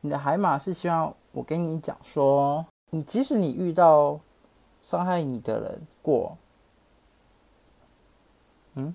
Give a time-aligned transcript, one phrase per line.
[0.00, 4.18] 你的海马是希望我跟你讲说，你即使你遇到
[4.82, 6.36] 伤害你的人过，
[8.74, 8.94] 嗯，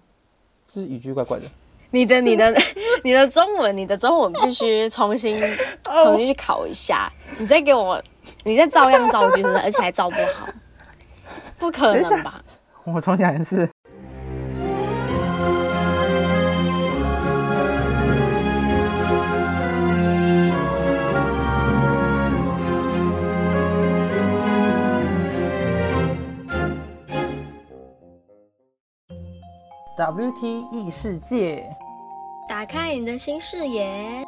[0.67, 1.45] 是语句怪怪的。
[1.91, 2.53] 你的、你的、
[3.05, 5.37] 你的中文，你的中文必须重新
[5.83, 7.11] 重新去考一下。
[7.37, 8.01] 你再给我，
[8.43, 9.59] 你再照样造句是不是？
[9.59, 10.47] 而且还造不好，
[11.59, 12.43] 不可能吧？
[12.83, 13.69] 我重讲一次。
[29.97, 31.73] WT 异世界，
[32.45, 34.25] 打开你的新视野。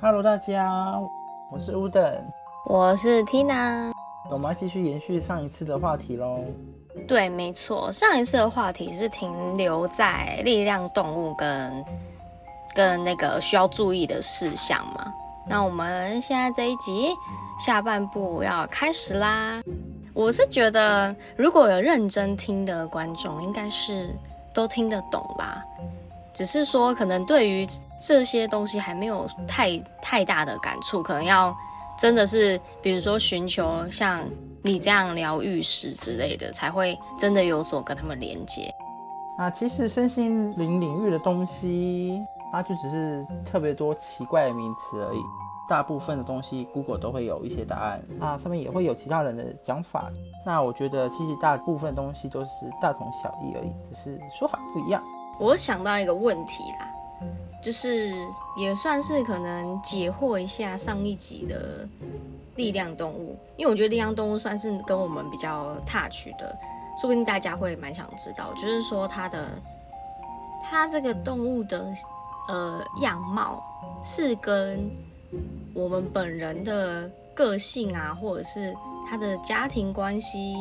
[0.00, 0.98] Hello，大家，
[1.50, 2.22] 我是 Uden，，
[2.64, 3.92] 我是 Tina。
[4.30, 6.42] 我们要继续延续上一次的话题喽。
[7.06, 11.84] 对，没错，上一次的话题是停留在力量动物跟
[12.74, 15.12] 跟那个需要注意的事项嘛。
[15.46, 17.10] 那我们现在这一集
[17.58, 19.60] 下半部要开始啦。
[20.14, 24.08] 我是觉得，如果有认真听的观众，应该是
[24.52, 25.64] 都听得懂吧。
[26.32, 27.66] 只是说，可能对于
[28.00, 31.54] 这些东西还没有太太大的感触，可能要
[31.98, 34.24] 真的是，比如说寻求像
[34.62, 38.72] 你这样疗愈师之类的，才会真的有所跟他们连接。
[39.38, 42.20] 啊，其实身心灵领域的东西，
[42.52, 45.20] 它就只是特别多奇怪的名词而已。
[45.70, 50.10] 大部分的东西，Google 都会有一些答案那，上面也会有其他人的讲法。
[50.44, 55.00] 那我觉得其实大部分东西都是大同小异而已，只是说法不一样。
[55.38, 56.92] 我想到一个问题啦，
[57.62, 58.10] 就是
[58.56, 61.88] 也算是可能解惑一下上一集的
[62.56, 66.58] 力量动物，因为我觉得力量动物算是跟我们比较 touch 的，
[67.00, 69.46] 说不定大家会蛮想知道，就是说它的
[70.64, 71.86] 它这个动物的
[72.48, 73.62] 呃样貌
[74.02, 74.90] 是跟
[75.74, 78.74] 我们本人的个性啊，或者是
[79.08, 80.54] 他的家庭关系、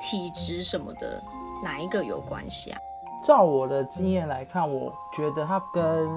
[0.00, 1.22] 体质什么的，
[1.62, 2.78] 哪一个有关系啊？
[3.24, 6.08] 照我的经验来看，我觉得他跟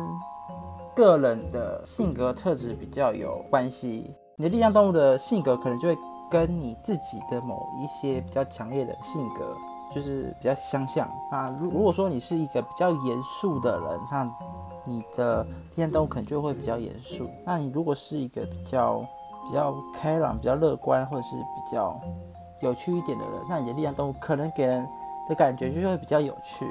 [0.95, 4.15] 个人的性格特质比较有关系。
[4.38, 5.97] 你的力量动物的性格可能就会
[6.29, 9.55] 跟你自己的某一些比较强烈的性格，
[9.94, 11.55] 就是比较相像啊。
[11.59, 14.23] 如如果说你是一个比较严肃的人，那
[14.85, 17.29] 你的力量动物可能就会比较严肃。
[17.44, 19.06] 那你如果是一个比较
[19.47, 22.00] 比较开朗、比较乐观，或者是比较
[22.62, 24.88] 有趣一点的人，那你的力量动物可能给人
[25.28, 26.66] 的感觉就会比较有趣。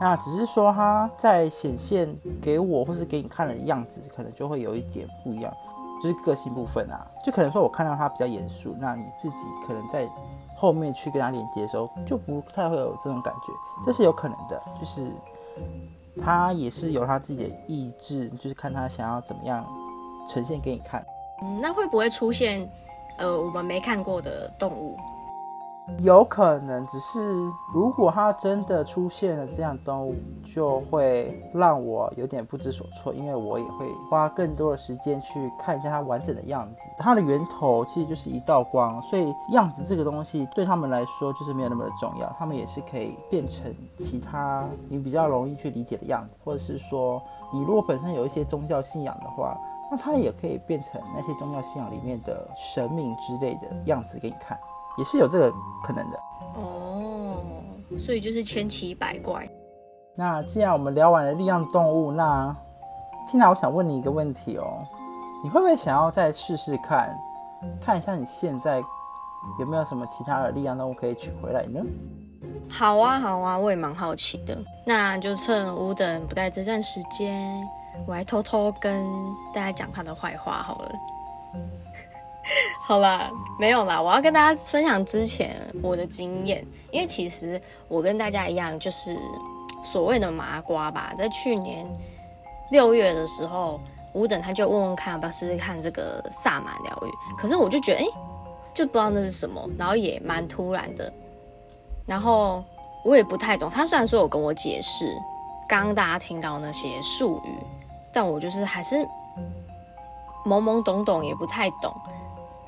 [0.00, 5.50] 那只是说他在显现给我或是给你看的样子，可能就会有一点不一样，
[6.02, 10.06] 就是个性部分啊，就可能说我看到他比较严肃，那你自己可能在
[10.54, 13.52] 后面去跟他连接的时候，就不太会有这种感觉，
[13.86, 15.10] 这是有可能的，就是
[16.22, 19.66] 他也是有他自己的意志，就是看他想要怎么样
[20.28, 21.04] 呈现给你看。
[21.42, 22.68] 嗯，那会不会出现
[23.18, 24.96] 呃我们没看过的动物？
[26.00, 27.18] 有可能，只是
[27.72, 30.14] 如果它真的出现了这样动物，
[30.54, 36.82] 就会让我有点不知所措，因为我也会花更多的时间去看一下它完整的样子。
[36.98, 47.20] 它的源头其实就是一道光，所以样子这个东西对他们来说就是没有那么的重要，他们也是可以变成其他你比较容易去理解的样子，或者是说
[47.52, 49.58] 你如果本身有一些宗教信仰的话，
[49.90, 54.58] 那它也可以变成那些宗教信仰里面的神明之类的样子给你看。
[54.98, 55.50] 也是有这个
[55.82, 56.18] 可能的
[56.56, 57.40] 哦，
[57.96, 59.48] 所以就是千奇百怪。
[60.16, 62.54] 那既然我们聊完了力量动物，那
[63.28, 64.84] Tina，我想问你一个问题哦，
[65.44, 67.16] 你会不会想要再试试看，
[67.80, 68.82] 看一下你现在
[69.60, 71.80] 有没有什么其他的力量动物可以取回来呢？
[72.68, 74.58] 好啊，好啊，我也蛮好奇的。
[74.84, 77.48] 那就趁吾等不在这段时间，
[78.06, 79.06] 我还偷偷跟
[79.52, 80.92] 大家讲他的坏话好了。
[82.80, 89.16] 好啦，没有啦，我要跟大家分享之前我的经验，因为其实我跟大家一样，就是
[89.82, 91.12] 所谓的麻瓜吧。
[91.16, 91.86] 在去年
[92.70, 93.80] 六月的时候，
[94.14, 98.06] 吴等他就问问看要不要试试看这个萨满疗愈，可是我就觉得，哎、
[98.72, 101.12] 就不知道那是什么，然后也蛮突然的，
[102.06, 102.64] 然后
[103.04, 103.68] 我也不太懂。
[103.68, 105.06] 他虽然说有跟我解释
[105.68, 107.52] 刚刚大家听到那些术语，
[108.10, 108.96] 但我就是还是
[110.46, 111.94] 懵懵懂懂，也不太懂。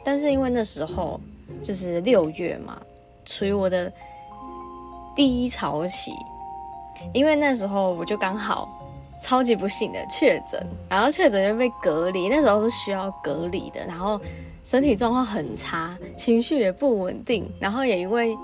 [0.04, 1.20] 但是因为那时候
[1.62, 2.80] 就是六月嘛，
[3.24, 3.92] 处于我的
[5.14, 6.12] 低潮期，
[7.12, 8.68] 因为那时候我就刚好
[9.20, 14.20] 超级不幸的确诊，然后确诊就被隔离，那时候是需要隔离的，然后
[14.64, 18.36] 身体状况很差，情绪也不稳定，然后也因为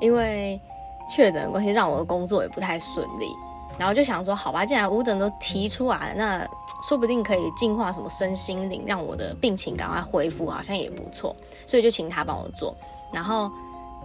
[0.00, 0.60] 因为
[1.08, 3.34] 确诊的关系，让我的工作也不太顺利。
[3.76, 6.48] 然后就想说，好吧，既然乌等都提出来了，那
[6.82, 11.34] 说不定可以净化什么身心灵，让我的病情赶快恢复，好像也不错，
[11.66, 12.74] 所以就请他帮我做。
[13.12, 13.50] 然后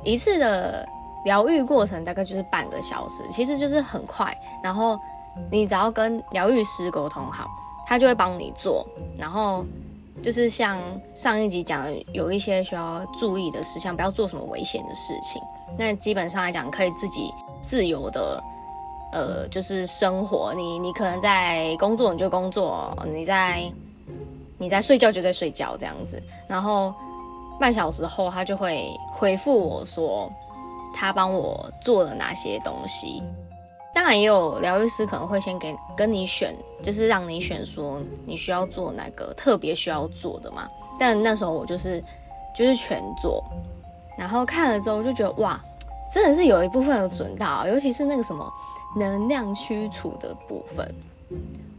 [0.04, 0.88] 一次的
[1.25, 4.36] 疗愈过程大概就是半个小时，其实就是很快。
[4.63, 5.00] 然后
[5.51, 7.48] 你只要跟疗愈师沟通好，
[7.86, 8.86] 他就会帮你做。
[9.18, 9.65] 然后
[10.21, 10.80] 就是像
[11.13, 15.42] 上一集讲，有一些需要注意的事项，不要做什么危险的事情。
[15.77, 17.33] 那基本上来讲，可以自己
[17.65, 18.42] 自由的，
[19.13, 20.54] 呃，就是生活。
[20.56, 23.71] 你你可能在工作，你就工作；你在
[24.57, 26.21] 你在睡觉，就在睡觉这样子。
[26.48, 26.94] 然后
[27.60, 30.31] 半小时后，他就会回复我说，
[30.94, 33.21] 他帮我做了哪些东西。
[33.94, 40.68] 当然，也有疗愈师可能会先给跟你选，就是让你选说你需要做哪个特别需要做的嘛。
[41.00, 42.04] 但那时候我就是
[42.56, 43.44] 就是全做。
[44.18, 45.60] 然后看了之后就觉得哇，
[46.10, 48.51] 真的是有一部分有准到，尤其是那个什么
[48.95, 50.88] 能量驱除的部分。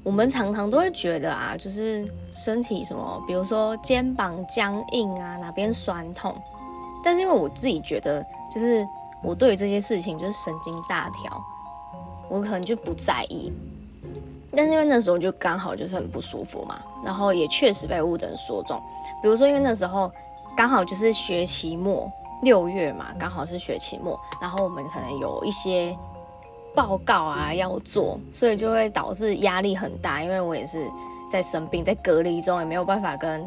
[0.03, 6.35] 我们常常都会觉得啊，就是身体什么，比如说肩膀僵硬啊，哪边酸痛。
[7.03, 8.87] 但是因为我自己觉得，就是
[9.23, 11.43] 我对于这些事情就是神经大条，
[12.29, 13.53] 我可能就不在意。
[14.57, 18.81] 但是因为那时候就刚好就是很不舒服嘛，然后也确实被误等说中。
[19.23, 20.11] 比如说因为那时候
[20.57, 22.11] 刚好就是学期末。
[22.43, 25.97] 六月嘛，刚好是学期末，然后我们可能有一些
[26.75, 30.23] 报告啊要做，所以就会导致压力很大。
[30.23, 30.85] 因为我也是
[31.31, 33.47] 在生病，在隔离中，也没有办法跟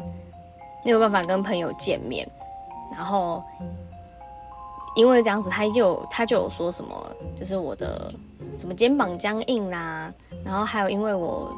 [0.84, 2.28] 没有办法跟朋友见面。
[2.96, 3.42] 然后
[4.96, 8.12] 因为这样子，他就他就有说什么，就是我的
[8.56, 10.12] 什么肩膀僵硬啦，
[10.44, 11.54] 然后还有因为我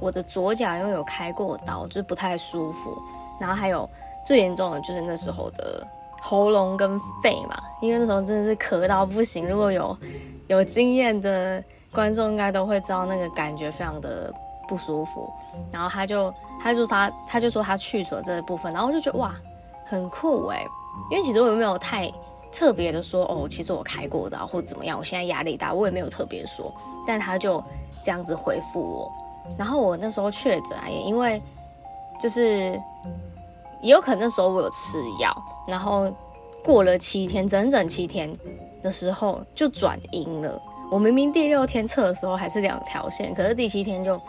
[0.00, 2.96] 我的左脚因为有开过刀，就是不太舒服。
[3.40, 3.88] 然后还有
[4.26, 5.86] 最严重的就是那时候的。
[6.20, 9.48] 喉咙跟肺嘛，因为那时候真的是咳到不行。
[9.48, 9.96] 如果有
[10.48, 11.62] 有经验的
[11.92, 14.32] 观众，应该都会知道那个感觉非常的
[14.66, 15.32] 不舒服。
[15.72, 19.34] 然后他就他就他他就说他去除了这一部分，然后我就觉得哇，
[19.84, 20.64] 很酷哎。
[21.10, 22.12] 因为其实我也没有太
[22.50, 26.74] 特别的说哦，其实我开过的或怎么样，我现在压力大，我也没有特别说。
[27.06, 27.62] 但他就
[28.02, 29.12] 这样子回复我。
[29.56, 31.40] 然后我那时候确诊啊，也因为
[32.20, 32.72] 就是
[33.80, 35.34] 也有可能那时候我有吃药。
[35.68, 36.12] 然后
[36.64, 38.36] 过了七天，整整七天
[38.80, 40.60] 的时候就转阴了。
[40.90, 44.20] 我明明第六天测的时候还是两条线，可是第七天就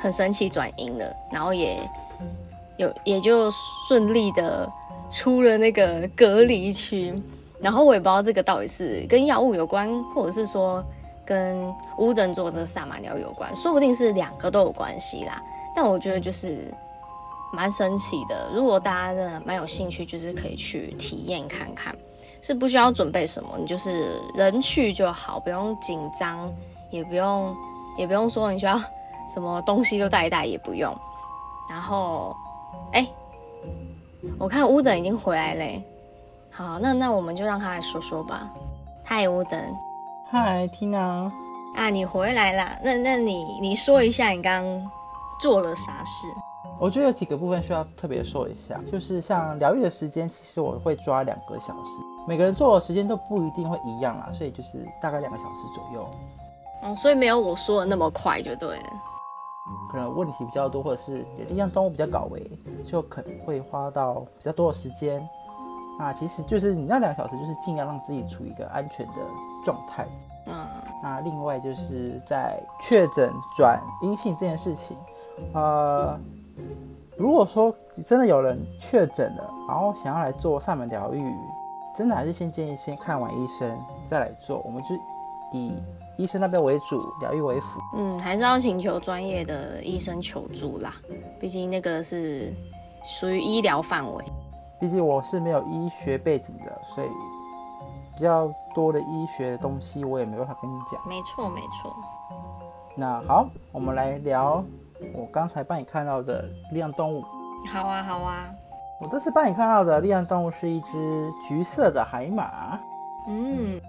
[0.00, 1.78] 很神奇转阴了，然后也
[2.76, 3.50] 有也就
[3.86, 4.70] 顺利的
[5.10, 7.14] 出了那个隔离区。
[7.60, 10.84] 然后我也不知道这个到底是跟药物有关，或者是说
[11.24, 15.42] 跟乌登做这个萨满疗有关，说不定是两个都有关系啦。
[15.74, 16.72] 但我觉得就是。
[17.54, 21.94] 蛮神奇的，如果大家真的蛮有兴趣，就是可以去体验看看，
[22.42, 26.52] 是不需要准备什么，你就是人去就好，不用紧张，
[26.90, 27.56] 也不用
[27.96, 28.76] 也不用说你需要
[29.32, 30.94] 什么东西都带一带，也不用。
[31.70, 32.36] 然后，
[32.92, 33.06] 哎，
[34.38, 35.82] 我看乌等已经回来嘞，
[36.50, 38.52] 好，那那我们就让他来说说吧。
[39.04, 39.58] 嗨，乌等。
[40.30, 41.30] 嗨，Tina。
[41.76, 42.78] 啊，你回来啦？
[42.82, 44.90] 那那你你说一下你刚刚
[45.40, 46.26] 做了啥事？
[46.78, 56.06] 我觉得有几个部分需要特别说一下，就是像疗愈的时间，其实我会抓两个小时，每个人做的时间都不一定会一样啦，所以就是大概两个小时左右。
[56.82, 58.84] 哦，所以没有我说的那么快就对了。
[59.90, 62.50] 可能问题比较多，或者是力量动物比较搞维，
[62.86, 65.26] 就可能会花到比较多的时间。
[65.98, 69.12] 那其实就是你那两个小时，就是尽量让自己处于一个安全的
[69.64, 70.06] 状态。
[70.46, 70.66] 嗯。
[71.02, 74.96] 那另外就是在确诊转阴性这件事情，
[75.54, 76.18] 呃。
[77.18, 77.72] 如果说
[78.06, 81.22] 真的有人确诊了，然后想要来做上门疗愈，
[81.96, 84.60] 真的还是先建议先看完医生再来做。
[84.64, 84.94] 我们就
[85.52, 85.74] 以
[86.16, 87.80] 医生那边为主，疗愈为辅。
[87.96, 90.92] 嗯，还是要请求专业的医生求助啦，
[91.40, 92.52] 毕竟那个是
[93.04, 94.24] 属于医疗范围。
[94.80, 97.08] 毕竟我是没有医学背景的，所以
[98.14, 101.00] 比较多的医学的东西我也没办法跟你讲。
[101.08, 101.94] 没错，没错。
[102.96, 104.64] 那好，我们来聊。
[105.14, 107.24] 我刚才帮你看到的力量动物，
[107.66, 108.48] 好啊好啊。
[109.00, 112.78] 我这次帮你看到的力量动物是一只橘色的海马。
[113.26, 113.80] 嗯，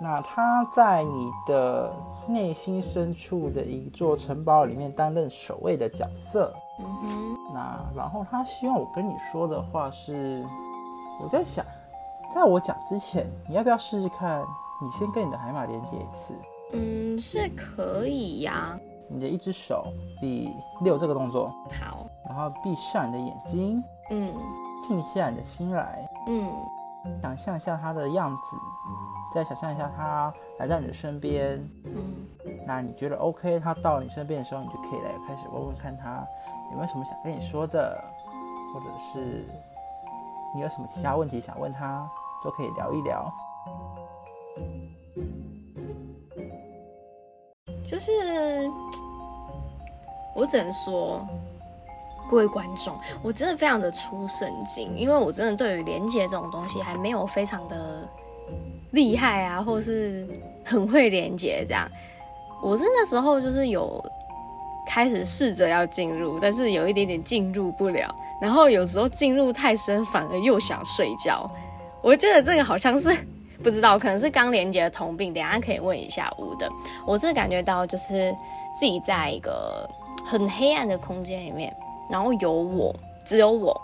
[0.00, 1.92] 那它在你的
[2.26, 6.52] 内心深处的一座城堡里面担任守卫的角色。
[6.78, 7.38] 嗯哼。
[7.52, 10.42] 那然后它希望我跟你说的话是，
[11.20, 11.64] 我在想，
[12.34, 14.42] 在我讲之前，你要不要试试看？
[14.82, 16.34] 你先跟你的海马连接一次。
[16.72, 18.78] 嗯，是可以呀。
[19.08, 20.50] 你的一只手比
[20.80, 24.30] 六这个动作好，然后闭上你的眼睛，嗯，
[24.82, 26.52] 静下你的心来，嗯，
[27.22, 28.56] 想象一下他的样子，
[29.34, 31.56] 再想象一下他来到你的身边。
[31.84, 32.28] 嗯，
[32.66, 33.58] 那你觉得 OK？
[33.58, 36.22] 他到了你身边的时候，你就可以来开始问问看他
[36.70, 37.98] 有没有什么想跟你说的，
[38.74, 39.46] 或者是
[40.54, 42.06] 你有什么其他问题想问他，
[42.44, 43.32] 都可以聊一聊。
[47.82, 48.12] 就是
[50.34, 51.26] 我只能说，
[52.28, 58.08] 各位观众，我真的非常的出神经，因为我真的对于连接这种东西还没有非常的
[58.92, 60.28] 厉害啊，或是
[60.64, 61.88] 很会连接这样。
[62.62, 64.02] 我是那时候就是有
[64.86, 71.46] 开始试着要进入，但是有一点点进入不了，然后有时候进入太深，反而又想睡觉。
[72.02, 73.10] 我觉得这个好像是。
[73.62, 76.68] 不知道，可能是刚连接的同病，等下可以问一下吴的。
[77.06, 78.34] 我是感觉到，就是
[78.74, 79.88] 自己在一个
[80.24, 81.72] 很黑暗的空间里面，
[82.12, 83.74] 然后有我，只有我，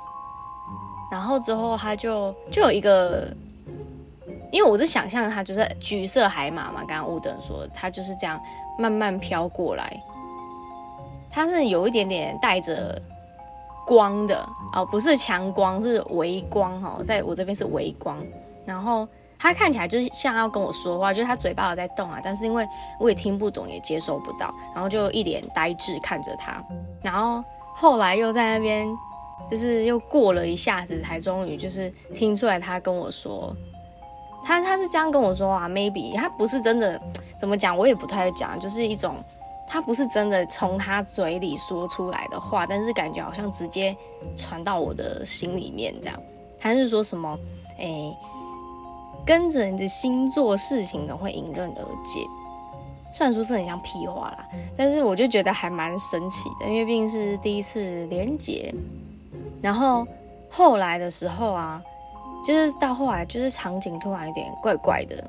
[1.10, 3.26] 然后之后他就就有一个，
[4.52, 8.38] 因为我是想象他就是橘色海马嘛，刚刚吴等说他就是这样
[8.78, 9.98] 慢慢飘过来，
[11.30, 13.00] 他是有一点点带着
[13.86, 18.16] 光的哦，不是强光，是微光哦，在我这边是微光，
[18.66, 19.08] 然后。
[19.40, 22.68] 他看起来就是像要跟我说话，就是他嘴巴有在动啊，但是因为
[22.98, 26.60] 我也听不懂，也接收不到，然后就一脸呆滞看着他。
[27.00, 27.40] 然后
[27.80, 28.86] 后来又在那边，
[29.48, 33.54] 就是又过了一下子，才终于就是听出来他跟我说，
[34.44, 37.00] 他他是这样跟我说啊，maybe 他不是真的，
[37.38, 39.14] 怎么讲我也不太会讲，就是一种
[39.66, 43.96] 他不是真的从他嘴里说出来的话，但是感觉好像直接
[44.34, 46.20] 传到我的心里面这样。
[46.58, 47.38] 他是说什么？
[47.78, 48.16] 哎。
[49.26, 52.20] 跟着你的心做事情，总会迎刃而解。
[53.18, 58.72] 虽然说是很像屁话啦，但是我就觉得还蛮神奇的，因为毕竟是第一次连接。
[59.60, 60.06] 然后
[60.48, 61.82] 后来的时候啊，
[62.46, 65.28] 就是到后来，就是场景突然有点怪怪的。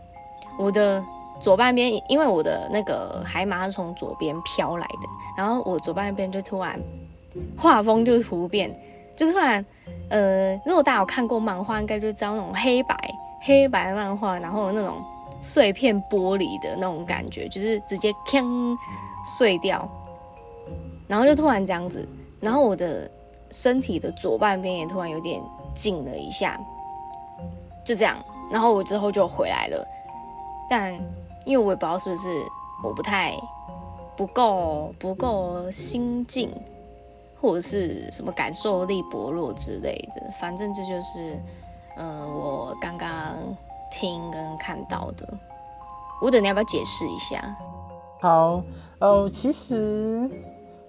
[0.60, 1.04] 我的
[1.42, 6.80] 左半边，因为我的那个海马是从左边飘来的，然后我左半边就突然
[7.58, 8.72] 画风就突变，
[9.16, 9.66] 就突然
[10.12, 12.96] 呃，如果大家有看过漫画，应该就知道那种黑白。
[13.42, 15.04] 黑白漫画，然后那种
[15.40, 18.76] 碎片玻璃的那种感觉，就是直接锵
[19.24, 19.88] 碎掉，
[21.08, 22.08] 然后就突然这样子，
[22.40, 23.10] 然后我的
[23.50, 25.42] 身体的左半边也突然有点
[25.74, 26.60] 紧了一下，
[27.86, 28.18] 就这样，
[28.52, 29.88] 然后我之后就回来了，
[30.70, 30.94] 但
[31.46, 32.30] 因为我也不知道是不是
[32.84, 33.34] 我不太
[34.16, 36.50] 不够不够心静，
[37.42, 41.38] 或者是什么感受力薄弱之类的，反正这就是。
[42.02, 43.36] 嗯，我刚刚
[43.90, 45.28] 听跟看到的，
[46.22, 47.56] 我等，你要不要解释一下？
[48.22, 48.62] 好，
[49.00, 50.30] 呃，其实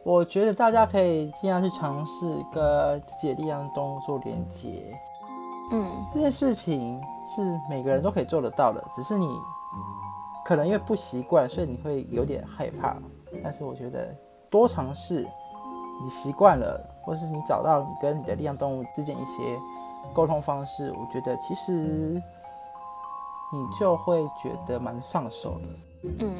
[0.02, 4.69] 我觉得大家可以尽量去尝试跟自己的力量动物做连接。
[5.73, 9.28] 嗯，这件事情是每个人都可以做得到的，只是你
[10.45, 12.97] 可能因为不习惯，所以你会有点害怕。
[13.42, 14.14] 但是我觉得
[14.50, 15.26] 多尝试，
[16.02, 19.59] 你习惯了，或是你找到你跟你的力量动物之间一些。
[20.14, 22.21] 沟通方式，我觉得其实
[23.52, 25.66] 你就会觉得蛮上手的。
[26.21, 26.35] 嗯，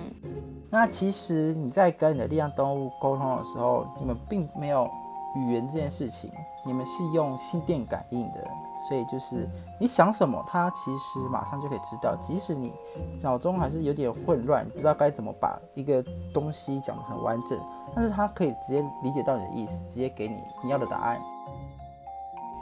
[0.71, 4.89] 那其实你在跟你的力量动物沟通的时候，你们并没有
[5.37, 6.31] 语言这件事情，
[6.65, 8.51] 你们是用心电感应的，
[8.89, 9.47] 所以就是
[9.79, 12.17] 你想什么，它其实马上就可以知道。
[12.23, 12.73] 即使你
[13.21, 16.03] 脑中还是有点混乱，不知道该怎么把一个
[16.33, 17.61] 东西讲得很完整，
[17.95, 21.21] 但是它可以直接理解到你的意思，直接给你你要的答案。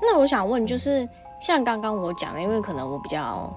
[0.02, 3.52] 那我想问，就是像刚刚我讲的，因为可能我比较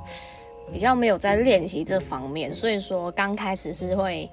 [0.69, 4.29] 比较没有在练习这方面，所以说刚开始是会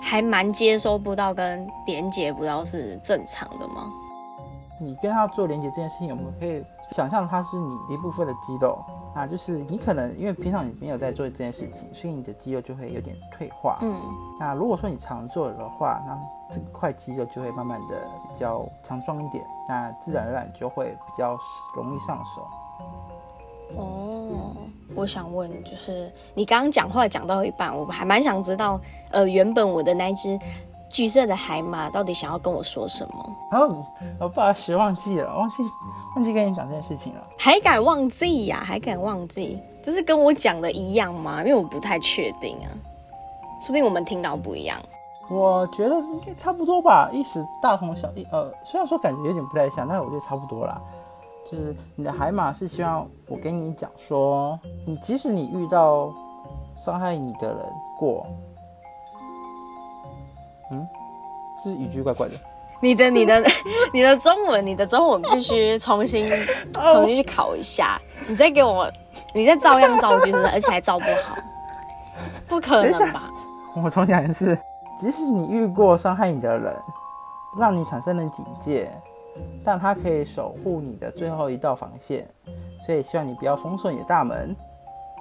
[0.00, 3.92] 还蛮接收不到跟连接不到是正常的吗？
[4.80, 8.78] 你跟他做连接这件事情，我们可以想象它是你一部分的肌肉，
[9.14, 13.78] 那就是你可能因为平常你没有在做这件事情，所以你的肌肉就会有点退化。
[13.82, 13.94] 嗯，
[14.38, 16.18] 那如果说你常做的话，那
[16.50, 21.38] 这块肌肉就会慢慢的比较强壮一点，那自然而然就会比较
[21.76, 22.48] 容易上手。
[23.76, 24.19] 哦，
[24.94, 30.38] 我想问，就是你刚刚讲话讲到一半，我还蛮想知道，呃，原本我的那只。
[30.92, 33.36] 橘色的海马到底想要跟我说什么？
[33.52, 33.86] 哦，
[34.18, 35.62] 我不好意思忘记了，忘记
[36.16, 38.60] 忘记跟你讲这件事情了，还敢忘记呀？
[38.60, 39.60] 还敢忘记？
[39.80, 41.38] 这是跟我讲的一样吗？
[41.44, 42.66] 因为我不太确定啊，
[43.60, 44.76] 说不定我们听到不一样。
[45.28, 48.26] 我觉得应该差不多吧，意思大同小异。
[48.32, 50.82] 呃，虽然说感觉有点不太像，但是我觉得差不多啦。
[51.50, 56.12] 就是你的海马是希望我跟你讲说，你即使你遇到
[56.78, 57.58] 伤害你的人
[57.98, 58.26] 过。
[60.70, 60.86] 嗯，
[61.62, 62.34] 是语句怪怪的。
[62.82, 63.42] 你的、你的、
[63.92, 66.24] 你的中文，你的中文必须重新
[66.72, 68.00] 重新去考一下。
[68.28, 68.88] 你再给我
[69.34, 70.48] 你再照样造句是不是？
[70.48, 71.36] 而且还造不好，
[72.48, 73.28] 不可能吧？
[73.74, 74.56] 我重讲一次，
[74.98, 76.74] 即使你遇过伤害你的人，
[77.58, 78.90] 让你产生了警戒，
[79.62, 82.26] 但他可以守护你的最后一道防线，
[82.86, 84.54] 所以希望你不要封锁你的大门。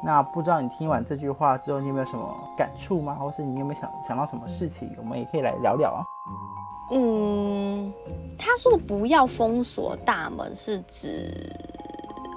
[0.01, 2.25] 那不知道你听完这句话之后，你有没有什么
[2.57, 3.15] 感触吗？
[3.19, 4.95] 或是你有没有想想到什么事情？
[4.97, 5.99] 我们也可以来聊聊啊。
[6.91, 7.93] 嗯，
[8.37, 11.31] 他说的不要封锁大门是指，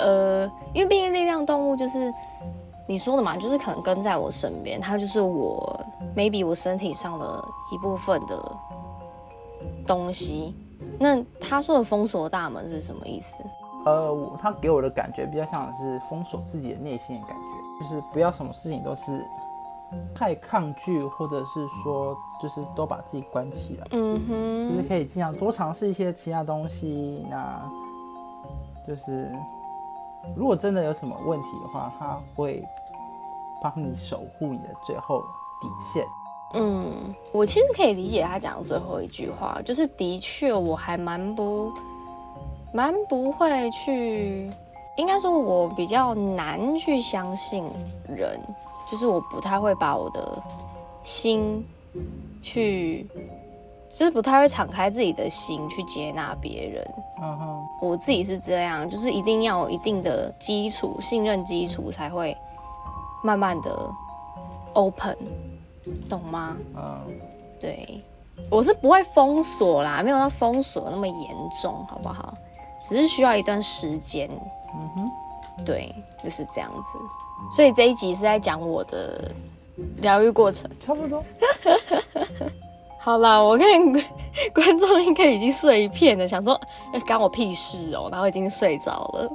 [0.01, 2.13] 呃，因为毕竟力量动物就是
[2.89, 5.81] 你说的嘛，就是可能跟在我身边，它就是我
[6.17, 8.57] maybe 我身体上的一部分的
[9.87, 10.55] 东西。
[10.99, 13.43] 那他说的封锁大门是什么意思？
[13.85, 19.27] 呃，他给我的感觉比较像是封锁自己的内心的感觉，就是不要什么事情都是
[20.15, 23.87] 太抗拒，或者是说就是都把自己关起来。
[23.91, 27.27] 嗯哼，就是可以尽量多尝试一些其他东西。
[27.29, 27.61] 那
[28.87, 29.31] 就是
[30.37, 32.65] 如果真的有什么问题的话，他会
[33.61, 35.21] 帮你守护你的最后
[35.61, 36.05] 底线。
[36.55, 41.73] 嗯，我其实可以理解他讲的最后一句话，就是的确我还蛮不
[42.73, 44.51] 蛮不会去，
[44.97, 47.65] 应该说我比较难去相信
[48.09, 48.39] 人，
[48.91, 50.43] 就是我不太会把我的
[51.03, 51.67] 心
[52.43, 53.07] 去，
[53.89, 56.95] 就是不太会敞开自己的心去接纳别人。
[57.23, 62.37] 嗯，我自己是这样，就是一定要有一定的基础，信任基础才会
[63.23, 63.91] 慢慢的
[64.75, 65.17] open，
[66.09, 66.57] 懂吗？
[66.77, 67.01] 嗯，
[67.61, 68.03] 对，
[68.51, 72.35] 我是不会封锁啦，没有到封锁那么严重，好不好？
[72.83, 74.29] 只是需要一段时间。
[74.75, 76.99] 嗯哼，对，就是这样子。
[77.55, 79.31] 所以这一集是在讲我的
[79.99, 80.71] 疗愈过程。
[80.81, 81.23] 差不多。
[82.99, 83.67] 好啦，我看
[84.55, 86.59] 观众应该已经睡一片了，想说，
[86.93, 89.29] 哎、干我屁事哦、然后已经睡着了，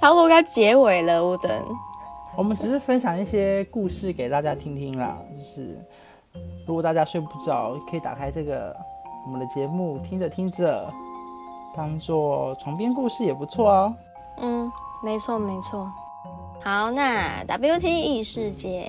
[0.00, 1.50] 差不多该结尾了，我等。
[2.36, 5.78] 我们只是分享一些故事给大家听听啦，就是
[6.66, 8.76] 如果大家睡不着，可以打开这个
[9.24, 10.92] 我们的节目，听着听着，
[11.74, 13.94] 当做床边故事也不错哦。
[14.38, 14.70] 嗯，
[15.02, 15.90] 没错没错。
[16.62, 18.86] 好，那 WT 异世界，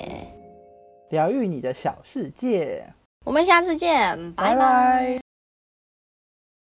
[1.10, 2.84] 疗愈你的小世界，
[3.24, 5.27] 我们下次见，拜拜拜拜